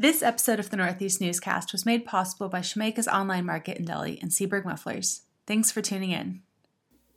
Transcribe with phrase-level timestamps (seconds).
[0.00, 4.18] This episode of the Northeast Newscast was made possible by Shemeka's Online Market in Deli
[4.22, 5.24] and Seaberg Mufflers.
[5.46, 6.40] Thanks for tuning in.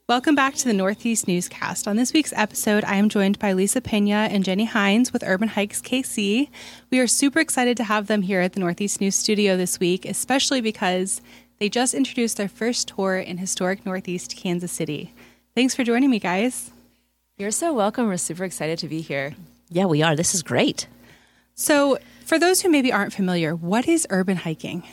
[0.09, 1.87] Welcome back to the Northeast Newscast.
[1.87, 5.47] On this week's episode, I am joined by Lisa Pena and Jenny Hines with Urban
[5.47, 6.49] Hikes KC.
[6.91, 10.03] We are super excited to have them here at the Northeast News Studio this week,
[10.03, 11.21] especially because
[11.59, 15.13] they just introduced their first tour in historic Northeast Kansas City.
[15.55, 16.71] Thanks for joining me, guys.
[17.37, 18.07] You're so welcome.
[18.07, 19.35] We're super excited to be here.
[19.69, 20.17] Yeah, we are.
[20.17, 20.87] This is great.
[21.55, 24.83] So, for those who maybe aren't familiar, what is urban hiking?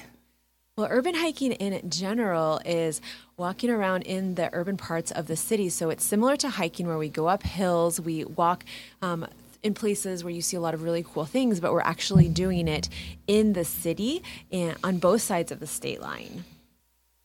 [0.76, 3.00] Well, urban hiking in general is
[3.36, 5.68] walking around in the urban parts of the city.
[5.68, 8.64] So it's similar to hiking where we go up hills, we walk
[9.02, 9.26] um,
[9.62, 12.66] in places where you see a lot of really cool things, but we're actually doing
[12.66, 12.88] it
[13.26, 16.44] in the city and on both sides of the state line.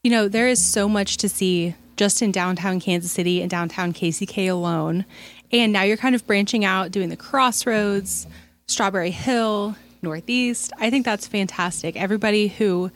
[0.04, 3.94] You know, there is so much to see just in downtown Kansas City and downtown
[3.94, 5.06] KCK alone.
[5.52, 8.28] And now you're kind of branching out, doing the crossroads,
[8.68, 10.72] Strawberry Hill, Northeast.
[10.80, 11.96] I think that's fantastic.
[11.96, 12.92] Everybody who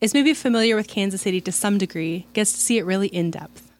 [0.00, 3.30] is maybe familiar with Kansas City to some degree gets to see it really in
[3.30, 3.70] depth.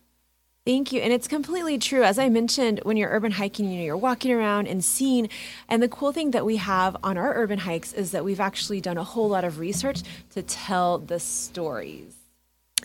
[0.66, 1.00] Thank you.
[1.00, 2.02] And it's completely true.
[2.02, 5.28] As I mentioned, when you're urban hiking, you know, you're walking around and seeing.
[5.68, 8.80] And the cool thing that we have on our urban hikes is that we've actually
[8.80, 10.02] done a whole lot of research
[10.34, 12.14] to tell the stories.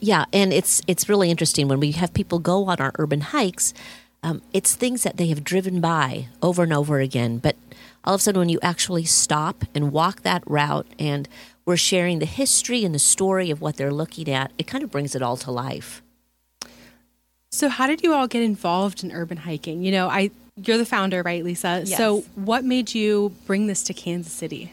[0.01, 3.73] Yeah, and it's it's really interesting when we have people go on our urban hikes.
[4.23, 7.55] Um, it's things that they have driven by over and over again, but
[8.05, 11.27] all of a sudden, when you actually stop and walk that route and
[11.65, 14.91] we're sharing the history and the story of what they're looking at, it kind of
[14.91, 16.03] brings it all to life.
[17.51, 19.83] So, how did you all get involved in urban hiking?
[19.83, 21.83] You know, I you're the founder, right, Lisa?
[21.85, 21.97] Yes.
[21.97, 24.71] So, what made you bring this to Kansas City?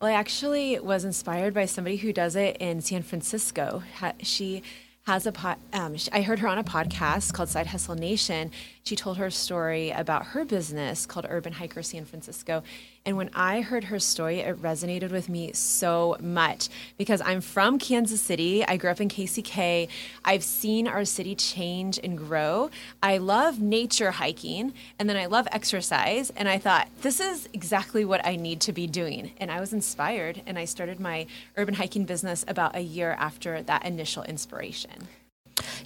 [0.00, 3.82] Well, I actually was inspired by somebody who does it in San Francisco.
[4.22, 4.62] She
[5.08, 8.50] has a um, I heard her on a podcast called Side Hustle Nation.
[8.82, 12.62] She told her story about her business called Urban Hiker San Francisco.
[13.04, 17.78] And when I heard her story, it resonated with me so much because I'm from
[17.78, 18.64] Kansas City.
[18.66, 19.88] I grew up in KCK.
[20.24, 22.70] I've seen our city change and grow.
[23.02, 26.30] I love nature hiking and then I love exercise.
[26.36, 29.32] And I thought, this is exactly what I need to be doing.
[29.38, 31.26] And I was inspired and I started my
[31.56, 35.08] urban hiking business about a year after that initial inspiration.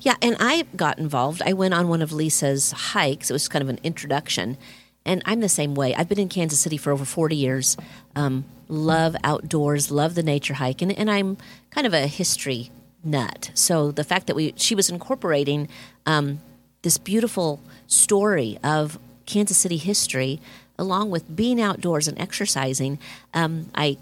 [0.01, 1.43] Yeah, and I got involved.
[1.43, 3.31] I went on one of Lisa's hikes.
[3.31, 4.57] It was kind of an introduction.
[5.05, 5.95] And I'm the same way.
[5.95, 7.77] I've been in Kansas City for over 40 years.
[8.15, 11.37] Um, love outdoors, love the nature hike, and, and I'm
[11.71, 12.71] kind of a history
[13.05, 13.51] nut.
[13.55, 15.69] So the fact that we she was incorporating
[16.07, 16.41] um,
[16.83, 20.41] this beautiful story of Kansas City history,
[20.79, 22.99] along with being outdoors and exercising,
[23.35, 23.99] um, I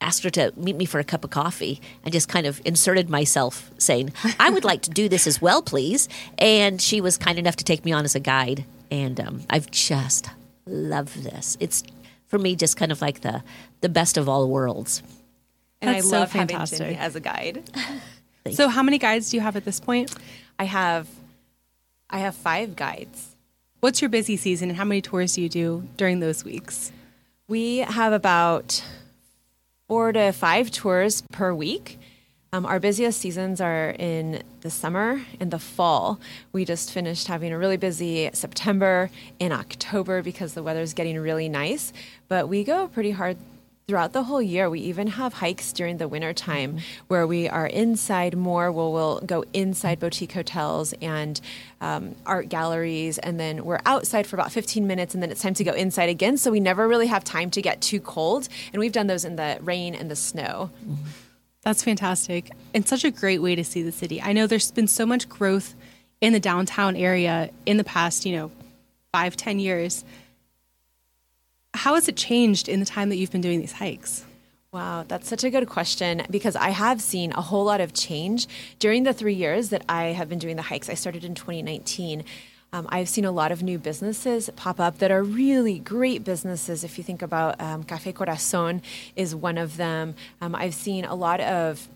[0.00, 3.08] asked her to meet me for a cup of coffee and just kind of inserted
[3.08, 6.08] myself saying, I would like to do this as well, please.
[6.38, 9.70] And she was kind enough to take me on as a guide and um, I've
[9.70, 10.28] just
[10.66, 11.56] loved this.
[11.60, 11.82] It's
[12.26, 13.42] for me just kind of like the
[13.80, 15.02] the best of all worlds.
[15.80, 17.62] And That's I love so having Jenny as a guide.
[18.52, 20.14] so, how many guides do you have at this point?
[20.58, 21.08] I have
[22.10, 23.34] I have five guides.
[23.80, 26.92] What's your busy season, and how many tours do you do during those weeks?
[27.48, 28.84] We have about
[29.88, 31.98] four to five tours per week.
[32.54, 36.20] Um, our busiest seasons are in the summer and the fall.
[36.52, 39.08] We just finished having a really busy September
[39.40, 41.94] and October because the weather's getting really nice.
[42.28, 43.38] But we go pretty hard
[43.88, 44.68] throughout the whole year.
[44.68, 48.70] We even have hikes during the winter time where we are inside more.
[48.70, 51.40] We'll, we'll go inside boutique hotels and
[51.80, 55.54] um, art galleries, and then we're outside for about 15 minutes, and then it's time
[55.54, 56.36] to go inside again.
[56.36, 58.50] So we never really have time to get too cold.
[58.74, 60.68] And we've done those in the rain and the snow.
[61.62, 62.50] That's fantastic.
[62.74, 64.20] And such a great way to see the city.
[64.20, 65.74] I know there's been so much growth
[66.20, 68.50] in the downtown area in the past, you know,
[69.12, 70.04] five, ten years.
[71.74, 74.24] How has it changed in the time that you've been doing these hikes?
[74.72, 78.48] Wow, that's such a good question because I have seen a whole lot of change
[78.78, 80.88] during the three years that I have been doing the hikes.
[80.88, 82.24] I started in 2019.
[82.74, 86.84] Um, I've seen a lot of new businesses pop up that are really great businesses.
[86.84, 88.80] If you think about um, Cafe Corazon
[89.14, 90.14] is one of them.
[90.40, 91.86] Um, I've seen a lot of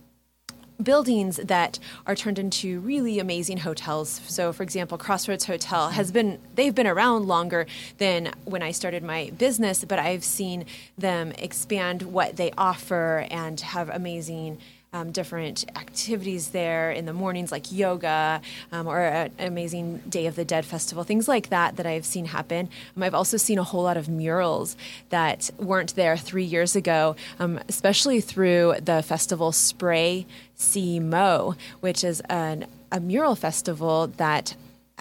[0.82, 4.20] buildings that are turned into really amazing hotels.
[4.26, 9.02] So for example, Crossroads Hotel has been they've been around longer than when I started
[9.02, 10.66] my business, but I've seen
[10.98, 14.58] them expand what they offer and have amazing
[14.96, 18.40] um, different activities there in the mornings, like yoga
[18.72, 22.26] um, or an amazing Day of the Dead festival, things like that that I've seen
[22.26, 22.70] happen.
[22.96, 24.76] Um, I've also seen a whole lot of murals
[25.10, 32.02] that weren't there three years ago, um, especially through the festival Spray See Mo, which
[32.02, 34.56] is an, a mural festival that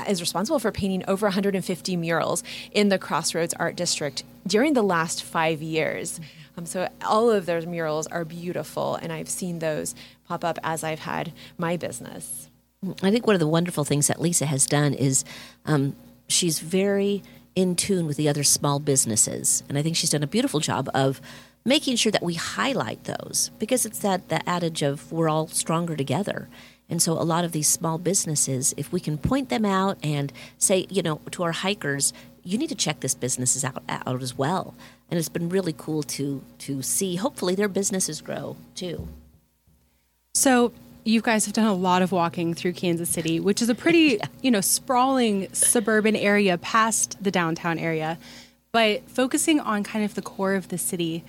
[0.10, 5.24] is responsible for painting over 150 murals in the Crossroads Art District during the last
[5.24, 6.20] five years.
[6.58, 9.96] Um, so all of those murals are beautiful, and I've seen those
[10.28, 12.50] pop up as I've had my business.
[13.02, 15.26] I think one of the wonderful things that Lisa has done is
[15.66, 15.96] um,
[16.28, 17.24] she's very
[17.56, 20.90] in tune with the other small businesses, and I think she's done a beautiful job
[20.94, 21.20] of
[21.66, 25.96] making sure that we highlight those because it's that the adage of we're all stronger
[25.96, 26.48] together.
[26.88, 30.32] And so a lot of these small businesses, if we can point them out and
[30.60, 32.14] say, you know, to our hikers,
[32.44, 34.76] you need to check this businesses out, out as well.
[35.16, 39.08] And it's been really cool to to see hopefully their businesses grow too.
[40.34, 40.74] So
[41.06, 43.98] you guys have done a lot of walking through Kansas City, which is a pretty,
[44.20, 44.26] yeah.
[44.42, 48.18] you know, sprawling suburban area past the downtown area.
[48.74, 51.24] But focusing on kind of the core of the city,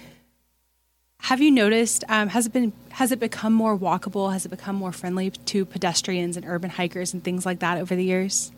[1.21, 4.33] have you noticed um, has it been has it become more walkable?
[4.33, 7.95] Has it become more friendly to pedestrians and urban hikers and things like that over
[7.95, 8.51] the years?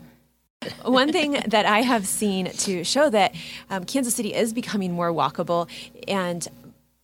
[0.83, 3.35] One thing that I have seen to show that
[3.69, 5.67] um, Kansas City is becoming more walkable
[6.07, 6.47] and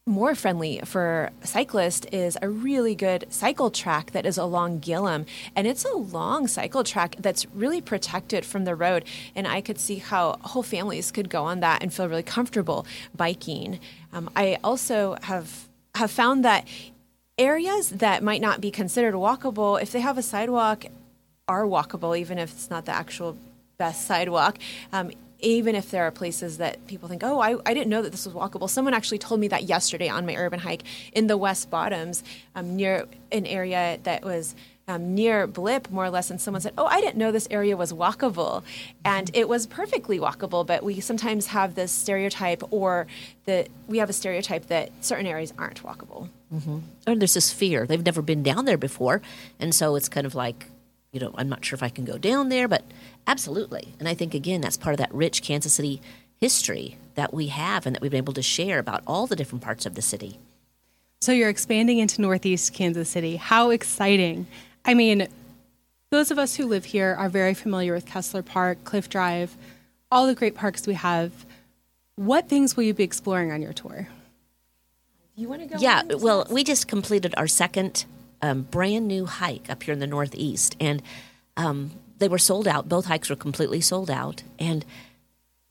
[0.08, 5.26] more friendly for cyclists is a really good cycle track that is along Gillham.
[5.56, 9.04] And it's a long cycle track that's really protected from the road.
[9.36, 12.86] And I could see how whole families could go on that and feel really comfortable
[13.16, 13.80] biking.
[14.14, 16.68] Um, I also have have found that
[17.38, 20.86] areas that might not be considered walkable, if they have a sidewalk,
[21.48, 23.38] are walkable, even if it's not the actual
[23.78, 24.58] best sidewalk.
[24.92, 28.12] Um, even if there are places that people think, oh, I, I didn't know that
[28.12, 28.70] this was walkable.
[28.70, 32.24] Someone actually told me that yesterday on my urban hike in the West Bottoms
[32.56, 34.56] um, near an area that was
[34.88, 37.76] um, near Blip, more or less, and someone said, "Oh, I didn't know this area
[37.76, 38.64] was walkable,"
[39.04, 40.66] and it was perfectly walkable.
[40.66, 43.08] But we sometimes have this stereotype, or
[43.46, 46.30] that we have a stereotype that certain areas aren't walkable.
[46.54, 46.80] Mm-hmm.
[47.08, 49.24] Or there's this fear; they've never been down there before,
[49.60, 50.68] and so it's kind of like,
[51.16, 52.84] you know, I'm not sure if I can go down there, but
[53.28, 53.94] Absolutely.
[54.00, 56.02] And I think, again, that's part of that rich Kansas City
[56.38, 59.64] history that we have and that we've been able to share about all the different
[59.64, 60.38] parts of the city.
[61.22, 63.38] So you're expanding into Northeast Kansas City.
[63.38, 64.46] How exciting!
[64.84, 65.28] I mean,
[66.12, 69.58] those of us who live here are very familiar with Kessler Park, Cliff Drive,
[70.12, 71.46] all the great parks we have.
[72.16, 74.08] What things will you be exploring on your tour?
[75.36, 75.78] You want to go?
[75.80, 78.06] Yeah, well, we just completed our second
[78.46, 81.02] um, brand new hike up here in the Northeast, and
[81.58, 82.88] um, they were sold out.
[82.88, 84.86] Both hikes were completely sold out, and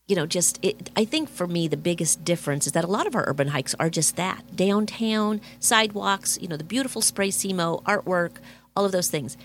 [0.06, 3.06] you know, just it, I think for me the biggest difference is that a lot
[3.06, 6.38] of our urban hikes are just that downtown sidewalks.
[6.40, 8.32] You know, the beautiful SpraySEEMO artwork,
[8.76, 9.36] all of those things.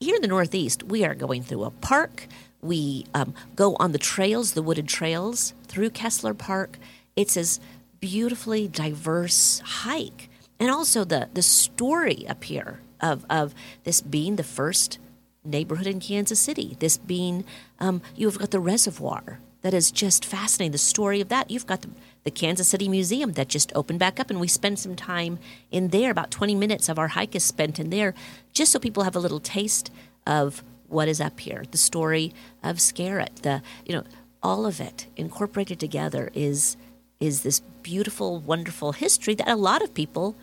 [0.00, 2.26] Here in the Northeast, we are going through a park.
[2.60, 6.78] We um, go on the trails, the wooded trails through Kessler Park.
[7.16, 7.60] It's this
[8.00, 10.28] beautifully diverse hike,
[10.58, 13.54] and also the the story up here of of
[13.84, 14.98] this being the first
[15.44, 16.76] neighborhood in Kansas City.
[16.80, 17.44] This being,
[17.78, 20.72] um, you've got the reservoir that is just fascinating.
[20.72, 21.50] The story of that.
[21.50, 21.90] You've got the,
[22.24, 25.38] the, Kansas City Museum that just opened back up, and we spend some time
[25.70, 26.10] in there.
[26.10, 28.14] About 20 minutes of our hike is spent in there,
[28.52, 29.90] just so people have a little taste
[30.26, 31.64] of what is up here.
[31.70, 34.04] The story of Scarritt, the you know,
[34.42, 36.76] all of it incorporated together is
[37.20, 40.34] is this beautiful, wonderful history that a lot of people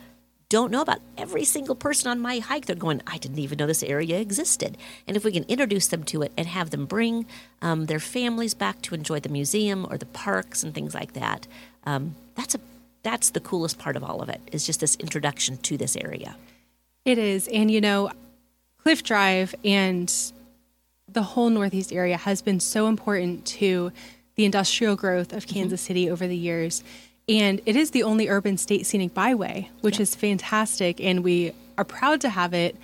[0.48, 1.00] don't know about.
[1.18, 4.78] Every single person on my hike, they're going, I didn't even know this area existed.
[5.08, 7.26] And if we can introduce them to it and have them bring
[7.62, 11.48] um, their families back to enjoy the museum or the parks and things like that,
[11.86, 12.60] um, that's a
[13.04, 16.36] that's the coolest part of all of it is just this introduction to this area.
[17.04, 18.12] It is, and you know,
[18.78, 20.14] Cliff Drive and
[21.08, 23.92] the whole Northeast area has been so important to
[24.36, 25.88] the industrial growth of Kansas mm-hmm.
[25.88, 26.84] City over the years.
[27.32, 30.04] And it is the only urban state scenic byway, which yeah.
[30.04, 31.00] is fantastic.
[31.00, 32.76] And we are proud to have it.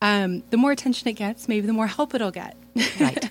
[0.00, 2.56] Um, the more attention it gets, maybe the more help it'll get.
[3.00, 3.30] Right.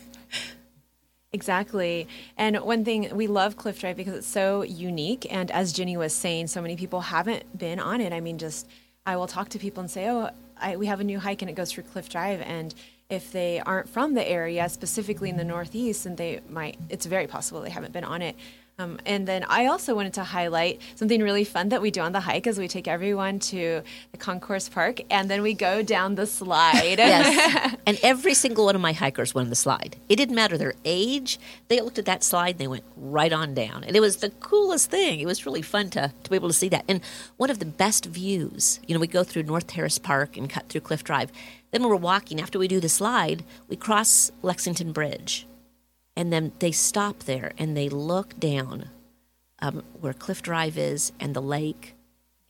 [1.32, 2.08] Exactly.
[2.38, 5.28] And one thing we love Cliff Drive because it's so unique.
[5.32, 8.14] And as Ginny was saying, so many people haven't been on it.
[8.14, 8.68] I mean, just
[9.06, 11.50] I will talk to people and say, oh, I, we have a new hike and
[11.50, 12.42] it goes through Cliff Drive.
[12.42, 12.74] And
[13.10, 17.28] if they aren't from the area, specifically in the Northeast, and they might, it's very
[17.28, 18.36] possible they haven't been on it.
[18.80, 22.14] Um, and then I also wanted to highlight something really fun that we do on
[22.14, 23.82] the hike is we take everyone to
[24.14, 26.98] the Concourse Park and then we go down the slide.
[26.98, 27.76] yes.
[27.86, 29.98] and every single one of my hikers went on the slide.
[30.08, 31.40] It didn't matter their age.
[31.68, 33.84] They looked at that slide and they went right on down.
[33.84, 35.20] And it was the coolest thing.
[35.20, 36.86] It was really fun to, to be able to see that.
[36.88, 37.02] And
[37.36, 40.70] one of the best views, you know, we go through North Terrace Park and cut
[40.70, 41.34] through Cliff Drive.
[41.72, 45.46] Then when we're walking, after we do the slide, we cross Lexington Bridge
[46.20, 48.90] and then they stop there and they look down
[49.60, 51.96] um, where Cliff Drive is and the lake,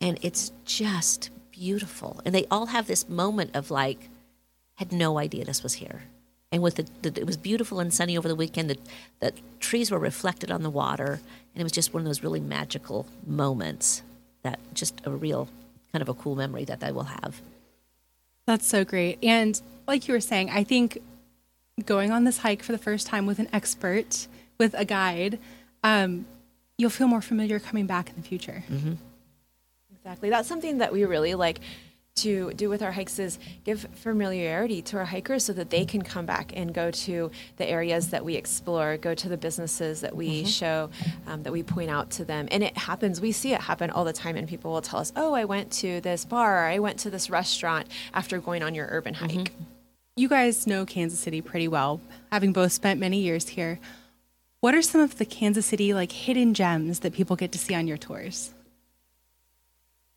[0.01, 2.19] and it's just beautiful.
[2.25, 4.09] And they all have this moment of like,
[4.77, 6.01] had no idea this was here.
[6.51, 8.71] And with the, the it was beautiful and sunny over the weekend.
[8.71, 8.77] The,
[9.19, 11.21] the trees were reflected on the water,
[11.53, 14.01] and it was just one of those really magical moments.
[14.41, 15.47] that just a real
[15.91, 17.39] kind of a cool memory that they will have.
[18.47, 19.19] That's so great.
[19.23, 20.97] And like you were saying, I think
[21.85, 25.39] going on this hike for the first time with an expert, with a guide,
[25.83, 26.25] um,
[26.77, 28.63] you'll feel more familiar coming back in the future.
[28.69, 28.93] Mm-hmm.
[29.95, 30.29] Exactly.
[30.29, 31.59] That's something that we really like
[32.15, 36.01] to do with our hikes is give familiarity to our hikers so that they can
[36.01, 40.15] come back and go to the areas that we explore, go to the businesses that
[40.15, 40.47] we mm-hmm.
[40.47, 40.89] show,
[41.27, 42.47] um, that we point out to them.
[42.51, 45.13] And it happens, we see it happen all the time, and people will tell us,
[45.15, 48.87] Oh, I went to this bar, I went to this restaurant after going on your
[48.89, 49.31] urban hike.
[49.31, 49.63] Mm-hmm.
[50.19, 53.79] You guys know Kansas City pretty well, having both spent many years here.
[54.59, 57.73] What are some of the Kansas City like hidden gems that people get to see
[57.73, 58.53] on your tours?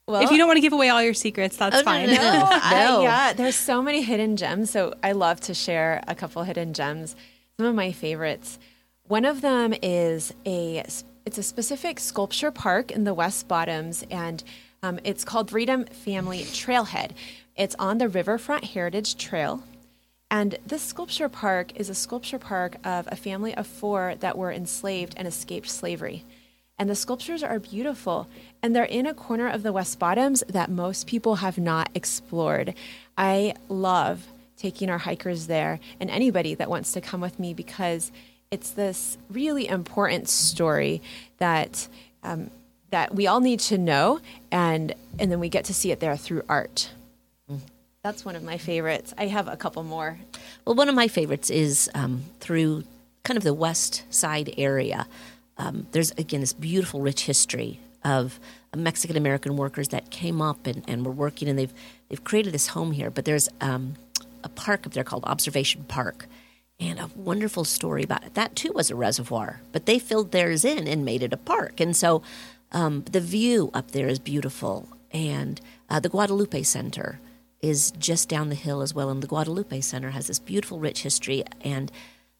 [0.08, 2.08] Well, if you don't want to give away all your secrets, that's oh, fine.
[2.08, 2.22] No, no.
[2.22, 2.48] no.
[2.50, 4.70] I, yeah, there's so many hidden gems.
[4.70, 7.14] So I love to share a couple hidden gems.
[7.56, 8.58] Some of my favorites.
[9.04, 10.82] One of them is a
[11.24, 14.42] it's a specific sculpture park in the West Bottoms, and
[14.82, 17.12] um, it's called Freedom Family Trailhead.
[17.54, 19.62] It's on the Riverfront Heritage Trail.
[20.32, 24.50] And this sculpture park is a sculpture park of a family of four that were
[24.50, 26.24] enslaved and escaped slavery.
[26.78, 28.26] And the sculptures are beautiful.
[28.62, 32.72] And they're in a corner of the West Bottoms that most people have not explored.
[33.18, 38.10] I love taking our hikers there and anybody that wants to come with me because
[38.50, 41.02] it's this really important story
[41.38, 41.88] that
[42.22, 42.50] um,
[42.90, 44.20] that we all need to know
[44.50, 46.90] and and then we get to see it there through art.
[48.02, 49.14] That's one of my favorites.
[49.16, 50.18] I have a couple more.
[50.64, 52.82] Well, one of my favorites is um, through
[53.22, 55.06] kind of the west side area.
[55.56, 58.40] Um, there's again this beautiful, rich history of
[58.76, 61.72] Mexican American workers that came up and, and were working, and they've
[62.08, 63.08] they've created this home here.
[63.08, 63.94] But there's um,
[64.42, 66.26] a park up there called Observation Park,
[66.80, 68.34] and a wonderful story about it.
[68.34, 71.78] That too was a reservoir, but they filled theirs in and made it a park.
[71.78, 72.20] And so
[72.72, 77.20] um, the view up there is beautiful, and uh, the Guadalupe Center
[77.62, 79.08] is just down the hill as well.
[79.08, 81.90] And the Guadalupe Center has this beautiful, rich history and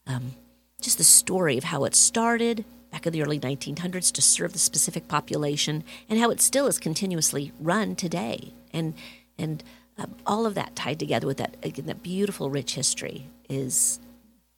[0.07, 0.33] um,
[0.81, 4.59] just the story of how it started back in the early 1900s to serve the
[4.59, 8.53] specific population and how it still is continuously run today.
[8.73, 8.95] And,
[9.39, 9.63] and
[9.97, 14.01] um, all of that tied together with that, again, that beautiful, rich history is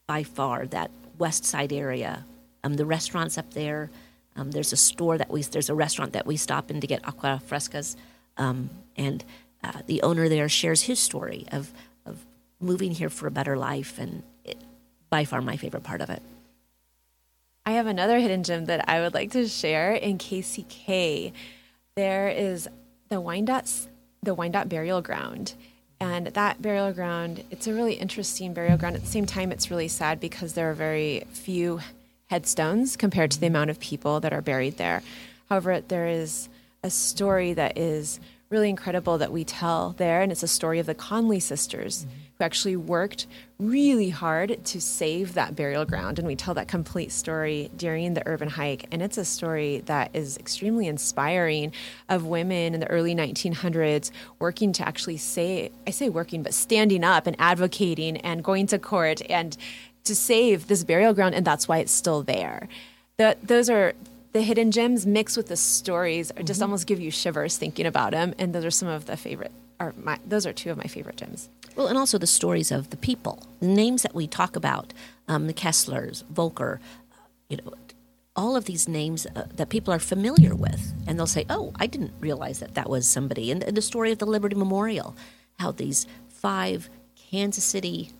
[0.07, 2.25] by far that west side area.
[2.65, 3.91] Um, the restaurants up there,
[4.35, 7.07] um, there's a store that we, there's a restaurant that we stop in to get
[7.07, 7.97] aqua frescas.
[8.37, 9.25] Um, and
[9.65, 11.73] uh, the owner there shares his story of,
[12.05, 12.25] of
[12.61, 13.99] moving here for a better life.
[13.99, 14.59] And it,
[15.09, 16.23] by far my favorite part of it.
[17.67, 21.33] I have another hidden gem that I would like to share in KCK.
[21.97, 22.69] There is
[23.09, 23.89] the Wyandotte,
[24.23, 25.55] the Wyandotte burial ground.
[25.99, 28.97] And that burial ground, it's a really interesting burial ground.
[28.97, 31.81] At the same time, it's really sad because there are very few
[32.27, 35.03] headstones compared to the amount of people that are buried there.
[35.49, 36.49] However, there is
[36.83, 38.21] a story that is
[38.55, 42.07] really incredible that we tell there, and it's a story of the Conley sisters.
[42.07, 43.27] Mm-hmm who actually worked
[43.59, 46.19] really hard to save that burial ground.
[46.19, 48.87] And we tell that complete story during the urban hike.
[48.91, 51.73] And it's a story that is extremely inspiring
[52.09, 57.05] of women in the early 1900s working to actually say, I say working, but standing
[57.05, 59.57] up and advocating and going to court and
[60.05, 61.35] to save this burial ground.
[61.35, 62.69] And that's why it's still there.
[63.17, 63.95] The, those are
[64.35, 66.45] the hidden gems mixed with the stories mm-hmm.
[66.45, 68.35] just almost give you shivers thinking about them.
[68.39, 71.17] And those are some of the favorite, or my, those are two of my favorite
[71.17, 71.49] gems.
[71.77, 74.93] Well, and also the stories of the people, the names that we talk about,
[75.29, 76.81] um, the Kesslers, Volker,
[77.49, 77.73] you know,
[78.37, 81.87] all of these names uh, that people are familiar with, and they'll say, "Oh, I
[81.87, 85.15] didn't realize that that was somebody." And, and the story of the Liberty Memorial,
[85.61, 86.91] how these five
[87.31, 88.11] Kansas City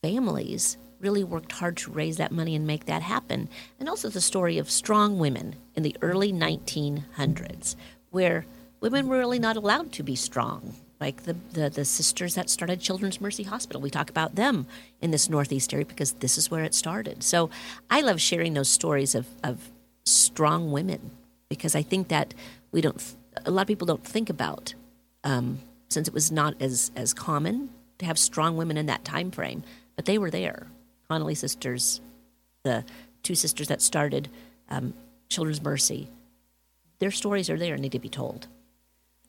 [0.00, 4.20] families really worked hard to raise that money and make that happen, and also the
[4.20, 7.76] story of strong women in the early 1900s,
[8.10, 8.46] where
[8.80, 12.80] women were really not allowed to be strong like the, the, the sisters that started
[12.80, 13.80] Children's Mercy Hospital.
[13.80, 14.66] We talk about them
[15.00, 17.22] in this Northeast area because this is where it started.
[17.22, 17.50] So
[17.88, 19.70] I love sharing those stories of, of
[20.04, 21.10] strong women
[21.48, 22.34] because I think that
[22.72, 23.14] we don't,
[23.46, 24.74] a lot of people don't think about,
[25.22, 29.30] um, since it was not as, as common to have strong women in that time
[29.30, 29.62] frame,
[29.96, 30.66] but they were there.
[31.08, 32.00] Connolly sisters,
[32.64, 32.84] the
[33.22, 34.28] two sisters that started
[34.68, 34.94] um,
[35.28, 36.08] Children's Mercy,
[36.98, 38.48] their stories are there and need to be told.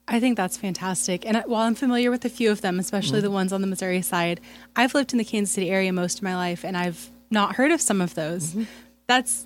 [0.07, 1.25] I think that's fantastic.
[1.25, 3.25] And while I'm familiar with a few of them, especially mm-hmm.
[3.25, 4.41] the ones on the Missouri side,
[4.75, 7.71] I've lived in the Kansas City area most of my life and I've not heard
[7.71, 8.49] of some of those.
[8.49, 8.63] Mm-hmm.
[9.05, 9.45] That's,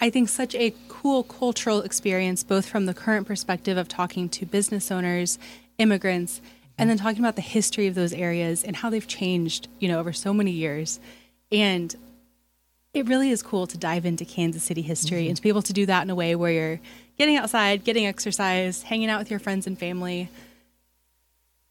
[0.00, 4.46] I think, such a cool cultural experience, both from the current perspective of talking to
[4.46, 5.38] business owners,
[5.78, 6.42] immigrants,
[6.76, 9.98] and then talking about the history of those areas and how they've changed, you know,
[9.98, 11.00] over so many years.
[11.54, 11.94] And
[12.92, 15.28] it really is cool to dive into Kansas City history mm-hmm.
[15.28, 16.80] and to be able to do that in a way where you're
[17.16, 20.28] getting outside, getting exercise, hanging out with your friends and family.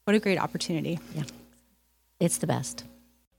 [0.04, 0.98] What a great opportunity.
[1.14, 1.24] Yeah.
[2.18, 2.84] It's the best.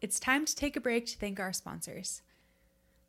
[0.01, 2.21] It's time to take a break to thank our sponsors.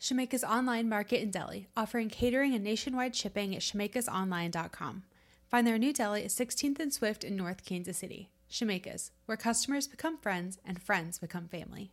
[0.00, 5.02] Shemeka's online market in Deli, offering catering and nationwide shipping at shemekasonline.com.
[5.48, 8.30] Find their new deli at 16th and Swift in North Kansas City.
[8.50, 11.92] Shemeka's, where customers become friends and friends become family.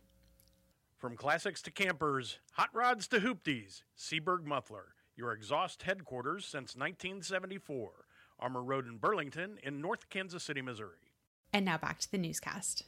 [1.04, 7.90] From classics to campers, hot rods to hoopties, Seaberg Muffler, your exhaust headquarters since 1974.
[8.38, 11.12] Armour Road in Burlington in North Kansas City, Missouri.
[11.52, 12.84] And now back to the newscast.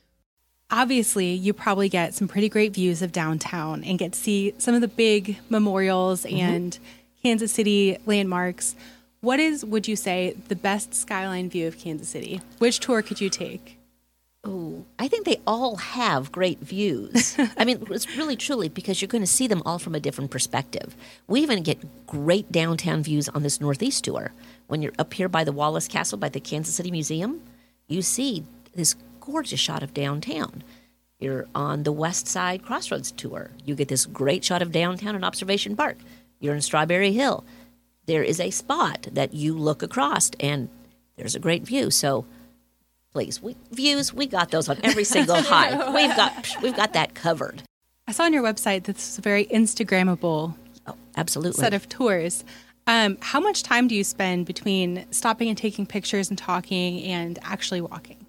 [0.71, 4.75] Obviously, you probably get some pretty great views of downtown and get to see some
[4.75, 6.39] of the big memorials mm-hmm.
[6.39, 6.79] and
[7.23, 8.77] Kansas City landmarks.
[9.21, 12.41] What is, would you say, the best skyline view of Kansas City?
[12.61, 13.79] Which tour could you take?
[14.47, 17.37] Oh, I think they all have great views.
[17.57, 20.31] I mean, it's really truly because you're going to see them all from a different
[20.31, 20.95] perspective.
[21.27, 24.33] We even get great downtown views on this Northeast tour.
[24.69, 27.43] When you're up here by the Wallace Castle, by the Kansas City Museum,
[27.89, 30.63] you see this gorgeous shot of downtown.
[31.19, 33.51] You're on the West Side Crossroads tour.
[33.65, 35.99] You get this great shot of downtown and Observation Park.
[36.39, 37.45] You're in Strawberry Hill
[38.07, 40.69] there is a spot that you look across and
[41.17, 41.91] there's a great view.
[41.91, 42.25] So
[43.17, 45.95] please, we, views, we got those on every single hike.
[45.95, 47.63] We've got we've got that covered.
[48.07, 50.55] I saw on your website that this is a very Instagrammable
[50.87, 51.59] oh, absolutely.
[51.59, 52.45] set of tours.
[52.87, 57.39] Um, how much time do you spend between stopping and taking pictures and talking and
[57.43, 58.27] actually walking?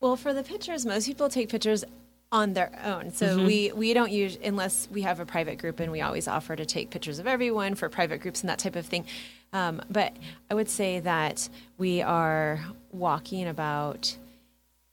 [0.00, 1.84] Well, for the pictures, most people take pictures
[2.32, 3.12] on their own.
[3.12, 3.46] So mm-hmm.
[3.46, 6.64] we we don't use unless we have a private group, and we always offer to
[6.64, 9.04] take pictures of everyone for private groups and that type of thing.
[9.52, 10.16] Um, but
[10.50, 12.64] I would say that we are
[12.94, 14.16] walking about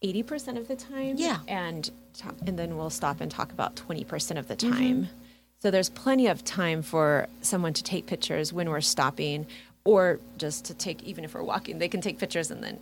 [0.02, 1.16] eighty percent of the time.
[1.18, 1.90] Yeah, and
[2.46, 4.74] and then we'll stop and talk about twenty percent of the mm-hmm.
[4.74, 4.96] time.
[5.04, 5.16] Mm-hmm.
[5.60, 9.46] So there's plenty of time for someone to take pictures when we're stopping,
[9.86, 12.80] or just to take even if we're walking, they can take pictures and then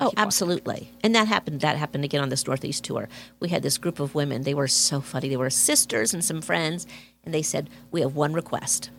[0.00, 0.90] oh, absolutely.
[1.02, 1.60] And that happened.
[1.60, 3.08] That happened again on this Northeast tour.
[3.40, 4.42] We had this group of women.
[4.42, 5.28] They were so funny.
[5.28, 6.86] They were sisters and some friends,
[7.24, 8.90] and they said, "We have one request."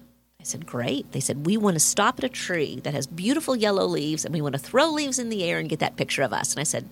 [0.48, 3.86] Said, "Great." They said, "We want to stop at a tree that has beautiful yellow
[3.86, 6.34] leaves, and we want to throw leaves in the air and get that picture of
[6.34, 6.88] us." And I said,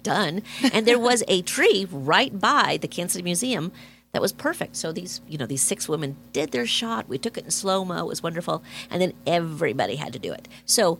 [0.00, 3.72] "Done." And there was a tree right by the Kansas City Museum
[4.12, 4.76] that was perfect.
[4.76, 7.08] So these, you know, these six women did their shot.
[7.08, 8.04] We took it in slow mo.
[8.04, 10.48] It was wonderful, and then everybody had to do it.
[10.64, 10.98] So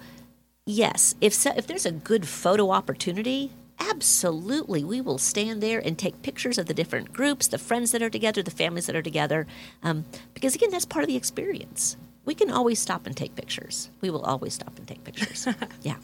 [0.67, 3.51] yes, if so, if there's a good photo opportunity,
[3.90, 8.03] absolutely, we will stand there and take pictures of the different groups, the friends that
[8.03, 9.47] are together, the families that are together,
[9.83, 11.97] um, because again, that's part of the experience.
[12.25, 13.90] We can always stop and take pictures.
[14.01, 15.49] We will always stop and take pictures.
[15.83, 15.97] yeah.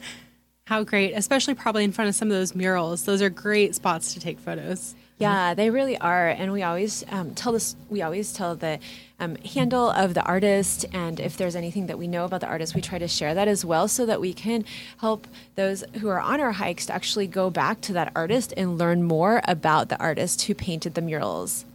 [0.65, 3.05] How great, especially probably in front of some of those murals.
[3.05, 4.95] Those are great spots to take photos.
[5.19, 7.75] Yeah, they really are, and we always um, tell this.
[7.89, 8.79] We always tell the
[9.19, 12.73] um, handle of the artist, and if there's anything that we know about the artist,
[12.73, 14.63] we try to share that as well, so that we can
[14.99, 18.77] help those who are on our hikes to actually go back to that artist and
[18.77, 21.65] learn more about the artist who painted the murals.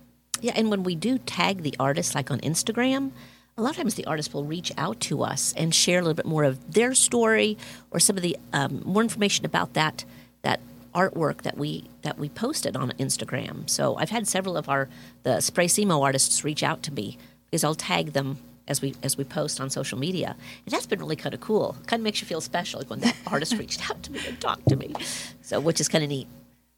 [0.40, 3.11] Yeah, and when we do tag the artist, like on Instagram,
[3.59, 6.14] a lot of times the artist will reach out to us and share a little
[6.14, 7.59] bit more of their story
[7.90, 10.04] or some of the um, more information about that
[10.42, 10.61] that
[10.94, 13.68] artwork that we that we posted on Instagram.
[13.68, 14.88] So I've had several of our
[15.22, 19.24] the SpraySEEMO artists reach out to me because I'll tag them as we as we
[19.24, 21.76] post on social media, and that's been really kind of cool.
[21.87, 24.40] Kind of makes you feel special like when that artist reached out to me and
[24.40, 24.94] talked to me.
[25.42, 26.28] So which is kind of neat.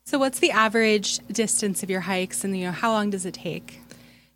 [0.05, 3.35] So what's the average distance of your hikes, and you know how long does it
[3.35, 3.81] take?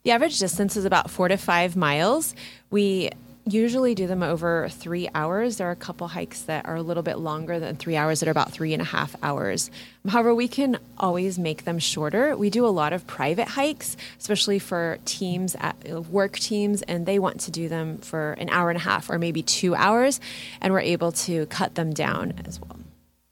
[0.02, 2.34] The average distance is about four to five miles.
[2.70, 3.10] We
[3.46, 5.57] usually do them over three hours.
[5.57, 8.29] There are a couple hikes that are a little bit longer than three hours that
[8.29, 9.70] are about three and a half hours.
[10.09, 12.37] However, we can always make them shorter.
[12.37, 15.76] We do a lot of private hikes, especially for teams, at,
[16.09, 19.18] work teams, and they want to do them for an hour and a half or
[19.18, 20.20] maybe two hours,
[20.61, 22.79] and we're able to cut them down as well.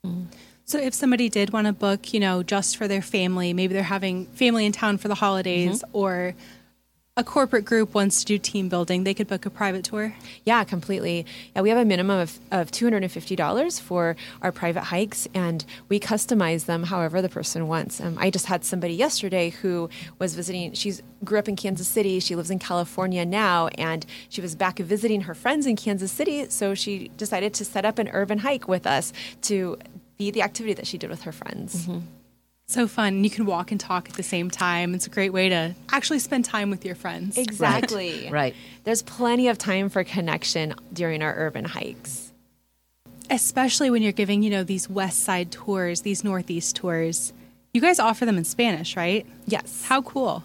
[0.04, 0.24] Mm-hmm.
[0.64, 3.82] So if somebody did want to book, you know, just for their family, maybe they're
[3.82, 5.96] having family in town for the holidays mm-hmm.
[5.96, 6.34] or
[7.18, 10.14] a corporate group wants to do team building, they could book a private tour?
[10.44, 11.26] Yeah, completely.
[11.54, 16.66] Yeah, we have a minimum of, of $250 for our private hikes, and we customize
[16.66, 18.00] them however the person wants.
[18.00, 22.20] Um, I just had somebody yesterday who was visiting, she grew up in Kansas City,
[22.20, 26.48] she lives in California now, and she was back visiting her friends in Kansas City,
[26.50, 29.76] so she decided to set up an urban hike with us to
[30.18, 31.88] be the activity that she did with her friends.
[31.88, 31.98] Mm-hmm.
[32.70, 33.24] So fun.
[33.24, 34.94] You can walk and talk at the same time.
[34.94, 37.38] It's a great way to actually spend time with your friends.
[37.38, 38.24] Exactly.
[38.24, 38.32] Right.
[38.32, 38.54] right.
[38.84, 42.30] There's plenty of time for connection during our urban hikes.
[43.30, 47.32] Especially when you're giving, you know, these west side tours, these northeast tours.
[47.72, 49.26] You guys offer them in Spanish, right?
[49.46, 49.86] Yes.
[49.86, 50.44] How cool.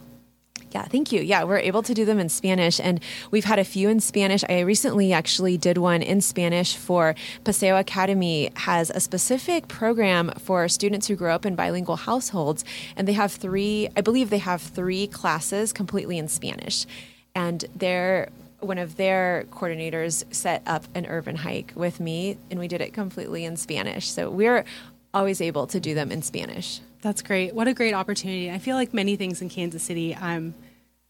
[0.74, 1.22] Yeah, thank you.
[1.22, 4.44] Yeah, we're able to do them in Spanish, and we've had a few in Spanish.
[4.50, 10.68] I recently actually did one in Spanish for Paseo Academy has a specific program for
[10.68, 13.88] students who grow up in bilingual households, and they have three.
[13.96, 16.88] I believe they have three classes completely in Spanish,
[17.36, 22.68] and they're one of their coordinators set up an urban hike with me, and we
[22.68, 24.10] did it completely in Spanish.
[24.10, 24.66] So we're
[25.14, 26.82] always able to do them in Spanish.
[27.04, 27.54] That's great.
[27.54, 28.50] What a great opportunity.
[28.50, 30.54] I feel like many things in Kansas City um,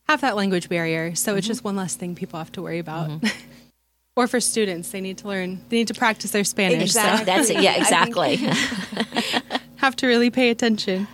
[0.09, 1.13] have that language barrier.
[1.13, 1.37] So mm-hmm.
[1.37, 3.09] it's just one less thing people have to worry about.
[3.09, 3.27] Mm-hmm.
[4.15, 6.81] or for students, they need to learn, they need to practice their Spanish.
[6.81, 7.19] Exactly.
[7.19, 7.25] So.
[7.25, 7.61] That's it.
[7.61, 8.35] Yeah, exactly.
[9.77, 11.07] have to really pay attention.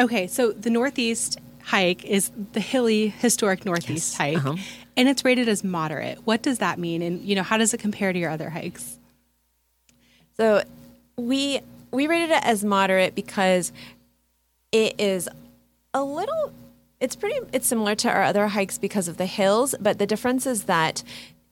[0.00, 4.16] Okay, so the Northeast hike is the hilly historic Northeast yes.
[4.16, 4.38] hike.
[4.38, 4.56] Uh-huh.
[4.96, 6.18] And it's rated as moderate.
[6.24, 7.02] What does that mean?
[7.02, 8.98] And you know, how does it compare to your other hikes?
[10.38, 10.64] So
[11.16, 11.60] we
[11.92, 13.72] we rated it as moderate because
[14.72, 15.28] it is
[15.94, 16.52] a little
[16.98, 20.46] it's pretty it's similar to our other hikes because of the hills but the difference
[20.46, 21.02] is that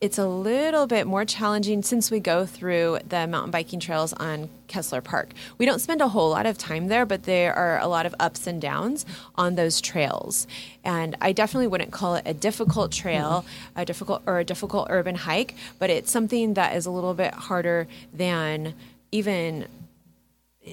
[0.01, 4.49] it's a little bit more challenging since we go through the mountain biking trails on
[4.67, 5.33] Kessler Park.
[5.59, 8.15] We don't spend a whole lot of time there, but there are a lot of
[8.19, 10.47] ups and downs on those trails.
[10.83, 13.45] And I definitely wouldn't call it a difficult trail,
[13.77, 17.35] a difficult or a difficult urban hike, but it's something that is a little bit
[17.35, 18.73] harder than
[19.13, 19.67] even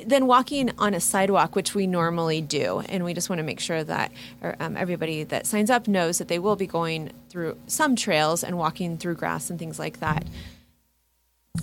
[0.05, 2.79] than walking on a sidewalk, which we normally do.
[2.89, 4.11] And we just want to make sure that
[4.59, 8.57] um, everybody that signs up knows that they will be going through some trails and
[8.57, 10.25] walking through grass and things like that.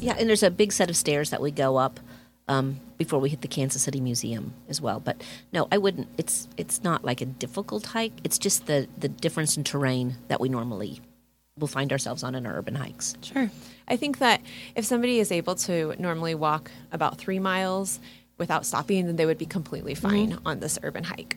[0.01, 2.01] Yeah, and there's a big set of stairs that we go up
[2.49, 5.01] um, before we hit the Kansas City Museum as well.
[5.01, 6.09] But no, I wouldn't.
[6.19, 8.13] It's it's not like a difficult hike.
[8.25, 11.01] It's just the the difference in terrain that we normally
[11.59, 13.15] will find ourselves on in our urban hikes.
[13.23, 13.51] Sure.
[13.87, 14.41] I think that
[14.75, 18.01] if somebody is able to normally walk about three miles
[18.39, 20.47] without stopping, then they would be completely fine mm-hmm.
[20.47, 21.37] on this urban hike.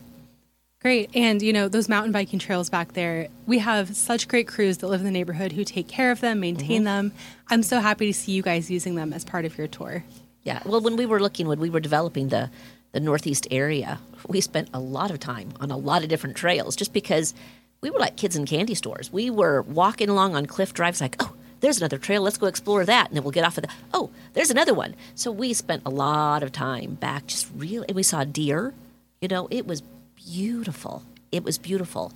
[0.80, 1.10] Great.
[1.16, 4.88] And, you know, those mountain biking trails back there, we have such great crews that
[4.88, 6.86] live in the neighborhood who take care of them, maintain mm-hmm.
[6.86, 7.12] them.
[7.50, 10.04] I'm so happy to see you guys using them as part of your tour.
[10.44, 10.62] Yeah.
[10.66, 12.52] Well, when we were looking, when we were developing the,
[12.92, 16.76] the Northeast area, we spent a lot of time on a lot of different trails
[16.76, 17.34] just because
[17.82, 19.12] we were like kids in candy stores.
[19.12, 22.22] We were walking along on cliff drives like, oh, there's another trail.
[22.22, 23.08] Let's go explore that.
[23.08, 24.96] And then we'll get off of the, oh, there's another one.
[25.16, 28.74] So we spent a lot of time back just really, and we saw deer.
[29.22, 29.82] You know, it was
[30.16, 31.04] beautiful.
[31.32, 32.14] It was beautiful.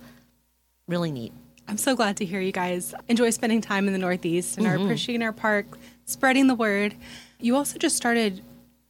[0.86, 1.32] Really neat.
[1.68, 4.80] I'm so glad to hear you guys enjoy spending time in the Northeast and mm-hmm.
[4.80, 5.66] are appreciating our park,
[6.04, 6.94] spreading the word.
[7.40, 8.42] You also just started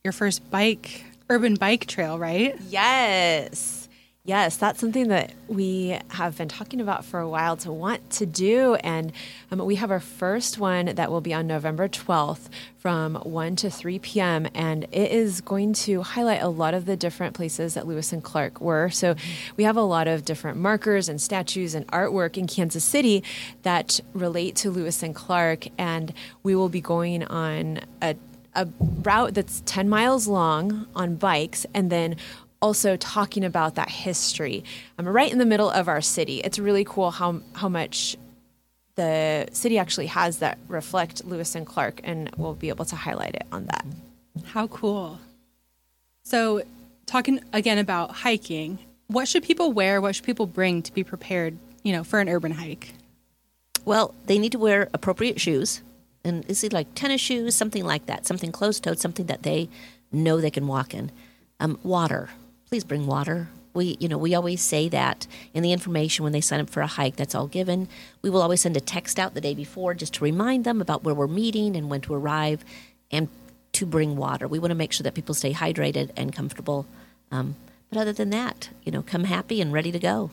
[0.04, 2.58] your first bike, urban bike trail, right?
[2.68, 3.81] Yes.
[4.24, 8.24] Yes, that's something that we have been talking about for a while to want to
[8.24, 8.76] do.
[8.76, 9.10] And
[9.50, 13.68] um, we have our first one that will be on November 12th from 1 to
[13.68, 14.46] 3 p.m.
[14.54, 18.22] And it is going to highlight a lot of the different places that Lewis and
[18.22, 18.90] Clark were.
[18.90, 19.16] So
[19.56, 23.24] we have a lot of different markers and statues and artwork in Kansas City
[23.64, 25.66] that relate to Lewis and Clark.
[25.76, 28.14] And we will be going on a
[28.54, 28.68] a
[29.02, 32.16] route that's 10 miles long on bikes and then
[32.62, 34.64] also talking about that history.
[34.96, 36.40] I'm right in the middle of our city.
[36.40, 38.16] It's really cool how how much
[38.94, 43.34] the city actually has that reflect Lewis and Clark, and we'll be able to highlight
[43.34, 43.84] it on that.
[44.44, 45.18] How cool!
[46.22, 46.62] So,
[47.04, 50.00] talking again about hiking, what should people wear?
[50.00, 51.58] What should people bring to be prepared?
[51.82, 52.94] You know, for an urban hike.
[53.84, 55.82] Well, they need to wear appropriate shoes,
[56.24, 59.68] and is it like tennis shoes, something like that, something closed-toed, something that they
[60.12, 61.10] know they can walk in.
[61.58, 62.30] Um, water
[62.72, 63.48] please bring water.
[63.74, 66.80] We, you know, we always say that in the information when they sign up for
[66.80, 67.86] a hike, that's all given.
[68.22, 71.04] We will always send a text out the day before just to remind them about
[71.04, 72.64] where we're meeting and when to arrive
[73.10, 73.28] and
[73.72, 74.48] to bring water.
[74.48, 76.86] We want to make sure that people stay hydrated and comfortable.
[77.30, 77.56] Um,
[77.90, 80.30] but other than that, you know, come happy and ready to go.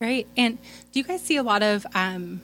[0.00, 0.28] Right.
[0.36, 0.58] And
[0.92, 2.40] do you guys see a lot of um,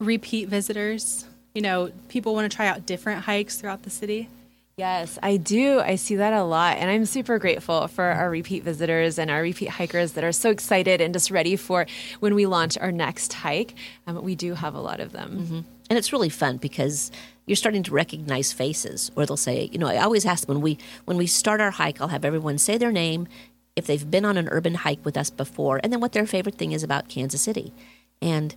[0.00, 1.24] repeat visitors?
[1.54, 4.28] You know, people want to try out different hikes throughout the city?
[4.76, 5.80] Yes, I do.
[5.80, 6.78] I see that a lot.
[6.78, 10.50] And I'm super grateful for our repeat visitors and our repeat hikers that are so
[10.50, 11.86] excited and just ready for
[12.20, 13.74] when we launch our next hike.
[14.06, 15.38] Um, we do have a lot of them.
[15.38, 15.60] Mm-hmm.
[15.90, 17.10] And it's really fun because
[17.46, 20.62] you're starting to recognize faces or they'll say you know i always ask them when
[20.62, 23.26] we when we start our hike i'll have everyone say their name
[23.74, 26.54] if they've been on an urban hike with us before and then what their favorite
[26.54, 27.72] thing is about kansas city
[28.20, 28.54] and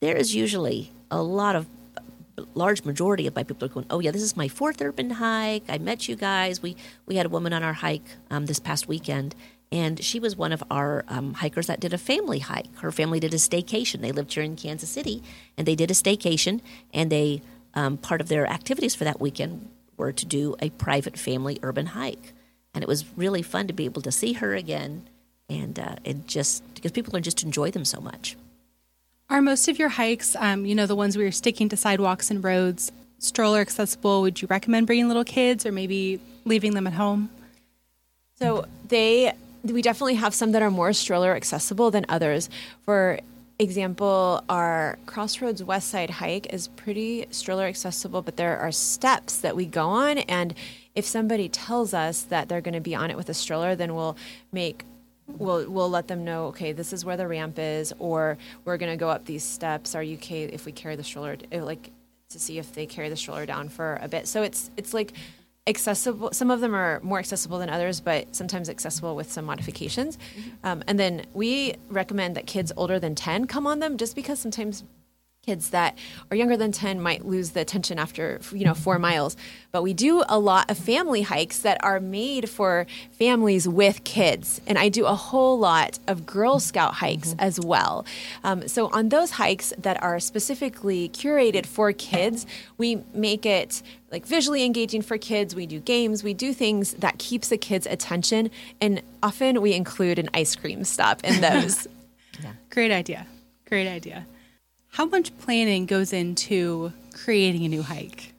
[0.00, 1.66] there is usually a lot of
[2.54, 5.64] large majority of my people are going, oh yeah, this is my fourth urban hike.
[5.68, 6.62] I met you guys.
[6.62, 6.76] We
[7.06, 9.34] we had a woman on our hike um, this past weekend,
[9.72, 12.74] and she was one of our um, hikers that did a family hike.
[12.78, 14.00] Her family did a staycation.
[14.00, 15.22] They lived here in Kansas City,
[15.56, 16.60] and they did a staycation.
[16.92, 17.42] And they
[17.74, 21.86] um, part of their activities for that weekend were to do a private family urban
[21.86, 22.32] hike,
[22.74, 25.08] and it was really fun to be able to see her again
[25.50, 28.36] and uh, just because people are just enjoy them so much.
[29.30, 32.32] Are most of your hikes, um, you know, the ones where you're sticking to sidewalks
[32.32, 32.90] and roads,
[33.20, 34.22] stroller accessible?
[34.22, 37.30] Would you recommend bringing little kids or maybe leaving them at home?
[38.40, 42.50] So they, we definitely have some that are more stroller accessible than others.
[42.82, 43.20] For
[43.60, 49.54] example, our Crossroads West Side hike is pretty stroller accessible, but there are steps that
[49.54, 50.18] we go on.
[50.18, 50.54] And
[50.96, 53.94] if somebody tells us that they're going to be on it with a stroller, then
[53.94, 54.16] we'll
[54.50, 54.82] make
[55.38, 58.92] we'll we'll let them know okay this is where the ramp is or we're going
[58.92, 59.94] to go up these steps.
[59.94, 61.90] Are you okay if we carry the stroller like
[62.30, 64.26] to see if they carry the stroller down for a bit.
[64.28, 65.12] So it's it's like
[65.66, 70.16] accessible some of them are more accessible than others but sometimes accessible with some modifications.
[70.16, 70.50] Mm-hmm.
[70.64, 74.38] um, and then we recommend that kids older than 10 come on them just because
[74.38, 74.84] sometimes
[75.46, 75.96] kids that
[76.30, 79.38] are younger than 10 might lose the attention after you know four miles.
[79.72, 84.60] But we do a lot of family hikes that are made for families with kids.
[84.66, 87.40] And i do a whole lot of girl scout hikes mm-hmm.
[87.40, 88.04] as well.
[88.44, 94.26] Um, so on those hikes that are specifically curated for kids we make it like
[94.26, 95.54] visually engaging for kids.
[95.54, 96.22] We do games.
[96.22, 98.50] We do things that keeps the kids attention.
[98.80, 101.86] And often we include an ice cream stop in those.
[102.42, 102.52] Yeah.
[102.70, 103.26] great idea.
[103.66, 104.26] Great idea
[104.90, 108.34] how much planning goes into creating a new hike?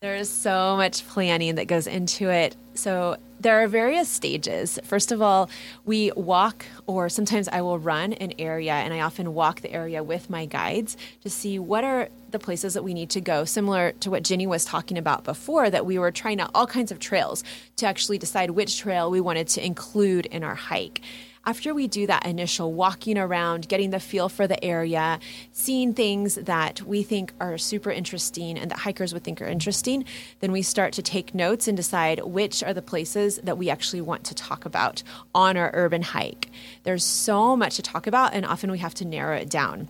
[0.00, 2.54] There is so much planning that goes into it.
[2.74, 4.78] So there are various stages.
[4.84, 5.48] First of all,
[5.84, 10.02] we walk, or sometimes I will run an area, and I often walk the area
[10.02, 13.44] with my guides to see what are the places that we need to go.
[13.44, 16.92] Similar to what Ginny was talking about before, that we were trying out all kinds
[16.92, 17.42] of trails
[17.76, 21.00] to actually decide which trail we wanted to include in our hike
[21.46, 25.20] after we do that initial walking around, getting the feel for the area,
[25.52, 30.04] seeing things that we think are super interesting and that hikers would think are interesting,
[30.40, 34.00] then we start to take notes and decide which are the places that we actually
[34.00, 35.04] want to talk about
[35.36, 36.50] on our urban hike.
[36.82, 39.88] There's so much to talk about, and often we have to narrow it down.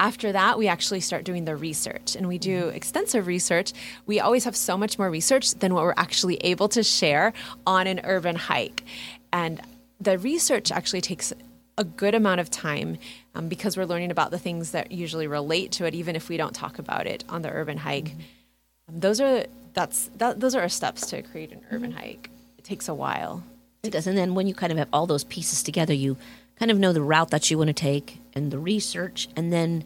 [0.00, 2.76] After that, we actually start doing the research and we do mm-hmm.
[2.76, 3.72] extensive research.
[4.04, 7.32] We always have so much more research than what we're actually able to share
[7.66, 8.84] on an urban hike.
[9.32, 9.62] And
[10.00, 11.32] the research actually takes
[11.78, 12.98] a good amount of time
[13.34, 16.36] um, because we're learning about the things that usually relate to it, even if we
[16.36, 18.06] don't talk about it on the urban hike.
[18.06, 18.20] Mm-hmm.
[18.88, 22.00] Um, those are that's that, those are our steps to create an urban mm-hmm.
[22.00, 22.30] hike.
[22.58, 23.44] It takes a while.
[23.82, 26.16] It does, and then when you kind of have all those pieces together, you
[26.58, 29.84] kind of know the route that you want to take and the research, and then.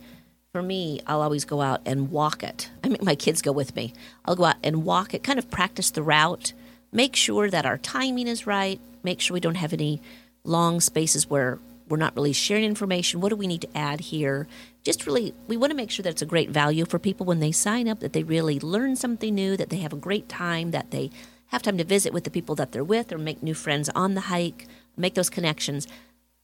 [0.52, 2.70] For me, I'll always go out and walk it.
[2.82, 3.92] I make my kids go with me.
[4.24, 6.54] I'll go out and walk it, kind of practice the route,
[6.90, 10.00] make sure that our timing is right, make sure we don't have any
[10.44, 11.58] long spaces where
[11.90, 13.20] we're not really sharing information.
[13.20, 14.46] What do we need to add here?
[14.84, 17.40] Just really, we want to make sure that it's a great value for people when
[17.40, 20.70] they sign up, that they really learn something new, that they have a great time,
[20.70, 21.10] that they
[21.48, 24.14] have time to visit with the people that they're with or make new friends on
[24.14, 25.88] the hike, make those connections,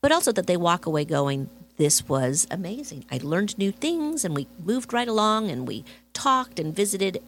[0.02, 3.04] but also that they walk away going, This was amazing.
[3.10, 7.22] I learned new things and we moved right along and we talked and visited.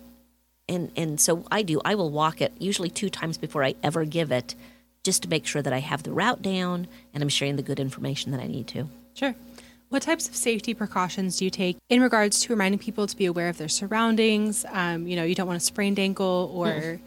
[0.68, 1.80] And, and so I do.
[1.84, 4.56] I will walk it usually two times before I ever give it
[5.02, 7.80] just to make sure that I have the route down and I'm sharing the good
[7.80, 8.88] information that I need to.
[9.14, 9.34] Sure.
[9.88, 13.24] What types of safety precautions do you take in regards to reminding people to be
[13.24, 14.66] aware of their surroundings?
[14.70, 17.00] Um, you know, you don't want a sprained ankle or mm.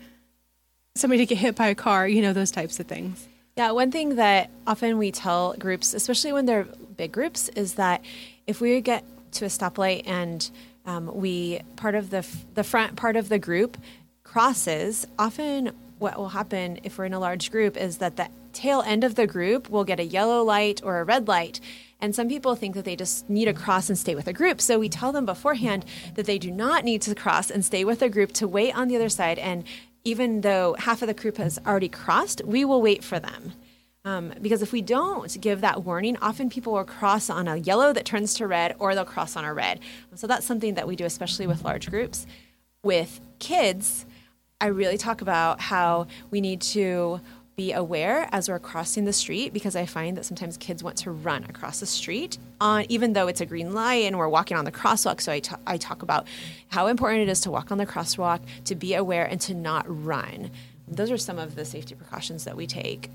[0.96, 3.28] somebody to get hit by a car, you know, those types of things.
[3.56, 6.64] Yeah, one thing that often we tell groups, especially when they're
[6.98, 8.04] big groups, is that
[8.48, 10.50] if we get to a stoplight and
[10.86, 12.26] um, we part of the
[12.56, 13.78] the front part of the group
[14.24, 18.82] crosses, often what will happen if we're in a large group is that the tail
[18.86, 21.60] end of the group will get a yellow light or a red light.
[22.00, 24.60] And some people think that they just need to cross and stay with a group.
[24.60, 25.86] So we tell them beforehand
[26.16, 28.88] that they do not need to cross and stay with a group to wait on
[28.88, 29.38] the other side.
[29.38, 29.64] And
[30.04, 33.54] even though half of the group has already crossed, we will wait for them.
[34.04, 37.94] Um, because if we don't give that warning, often people will cross on a yellow
[37.94, 39.80] that turns to red or they'll cross on a red.
[40.16, 42.26] So that's something that we do, especially with large groups.
[42.84, 44.08] With kids,
[44.62, 47.20] I really talk about how we need to
[47.56, 51.12] be aware as we're crossing the street because I find that sometimes kids want to
[51.12, 54.66] run across the street on even though it's a green light and we're walking on
[54.66, 55.20] the crosswalk.
[55.20, 56.28] So I, t- I talk about
[56.70, 59.84] how important it is to walk on the crosswalk, to be aware, and to not
[59.88, 60.52] run.
[60.88, 63.10] Those are some of the safety precautions that we take.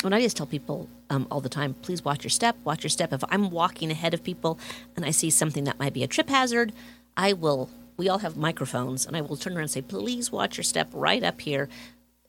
[0.00, 2.90] When I just tell people um, all the time, please watch your step, watch your
[2.90, 3.12] step.
[3.12, 4.58] If I'm walking ahead of people
[4.96, 6.72] and I see something that might be a trip hazard,
[7.16, 10.56] I will we all have microphones, and I will turn around and say, please watch
[10.56, 11.68] your step right up here.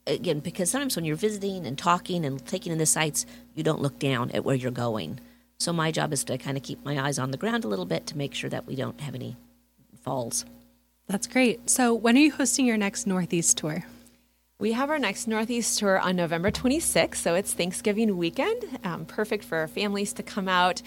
[0.06, 3.26] Again, because sometimes when you're visiting and talking and taking in the sights,
[3.56, 5.20] you don't look down at where you're going.
[5.60, 7.86] So my job is to kind of keep my eyes on the ground a little
[7.86, 9.36] bit to make sure that we don't have any
[10.02, 10.46] falls.
[11.08, 11.70] That's great.
[11.70, 13.86] So when are you hosting your next Northeast tour?
[14.60, 19.44] We have our next Northeast tour on November 26th, so it's Thanksgiving weekend, um, perfect
[19.44, 20.82] for families to come out.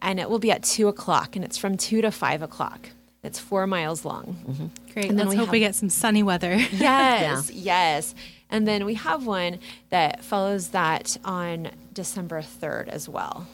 [0.00, 2.88] And it will be at 2 o'clock, and it's from 2 to 5 o'clock.
[3.22, 4.36] It's four miles long.
[4.48, 4.92] Mm-hmm.
[4.92, 5.10] Great.
[5.10, 5.52] And then Let's we hope have...
[5.52, 6.54] we get some sunny weather.
[6.72, 7.94] Yes, yeah.
[7.94, 8.14] yes.
[8.50, 9.58] And then we have one
[9.90, 13.46] that follows that on December 3rd as well.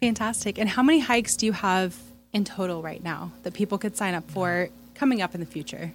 [0.00, 0.58] Fantastic.
[0.58, 1.96] And how many hikes do you have
[2.32, 5.92] in total right now that people could sign up for coming up in the future?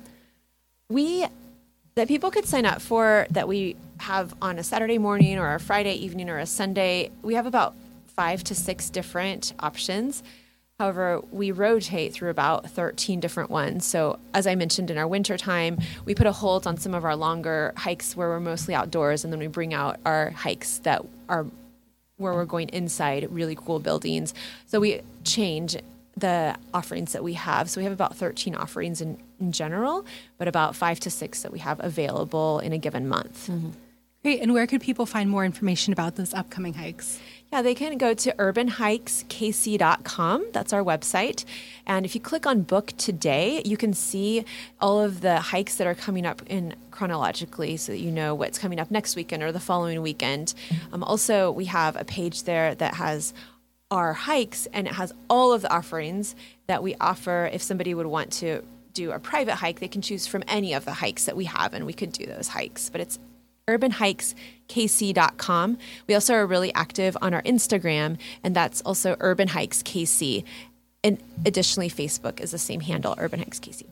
[0.89, 1.25] We
[1.95, 5.59] that people could sign up for that we have on a Saturday morning or a
[5.59, 7.11] Friday evening or a Sunday.
[7.21, 7.75] We have about
[8.07, 10.23] five to six different options.
[10.81, 13.85] However, we rotate through about 13 different ones.
[13.85, 17.05] So, as I mentioned in our winter time, we put a hold on some of
[17.05, 21.05] our longer hikes where we're mostly outdoors, and then we bring out our hikes that
[21.29, 21.45] are
[22.17, 24.33] where we're going inside really cool buildings.
[24.65, 25.77] So, we change
[26.17, 27.69] the offerings that we have.
[27.69, 30.03] So, we have about 13 offerings in, in general,
[30.39, 33.49] but about five to six that we have available in a given month.
[33.49, 33.69] Mm-hmm.
[34.23, 34.41] Great.
[34.41, 37.19] And where could people find more information about those upcoming hikes?
[37.51, 40.45] Yeah, they can go to urbanhikeskc.com.
[40.53, 41.43] That's our website.
[41.85, 44.45] And if you click on book today, you can see
[44.79, 48.57] all of the hikes that are coming up in chronologically so that you know what's
[48.57, 50.53] coming up next weekend or the following weekend.
[50.93, 53.33] Um, also, we have a page there that has
[53.89, 56.37] our hikes and it has all of the offerings
[56.67, 60.27] that we offer if somebody would want to do a private hike, they can choose
[60.27, 62.89] from any of the hikes that we have, and we could do those hikes.
[62.89, 63.19] But it's
[63.77, 65.77] urbanhikeskc.com.
[66.07, 70.43] We also are really active on our Instagram, and that's also Urban Hikes KC.
[71.03, 73.85] And additionally, Facebook is the same handle, Urban Hikes KC.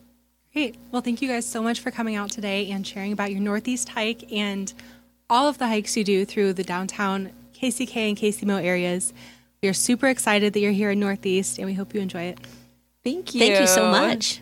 [0.52, 0.76] Great.
[0.90, 3.90] Well, thank you guys so much for coming out today and sharing about your Northeast
[3.90, 4.72] hike and
[5.28, 9.12] all of the hikes you do through the downtown KCK and KCMO areas.
[9.62, 12.38] We are super excited that you're here in Northeast, and we hope you enjoy it.
[13.04, 13.40] Thank you.
[13.40, 14.40] Thank you so much.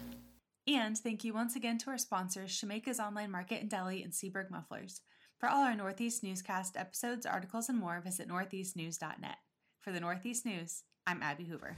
[0.66, 4.51] And thank you once again to our sponsors, Shemeka's Online Market and Deli and Seaberg
[4.51, 5.01] Mufflers.
[5.38, 9.37] For all our Northeast Newscast episodes, articles, and more, visit northeastnews.net.
[9.81, 11.77] For the Northeast News, I'm Abby Hoover.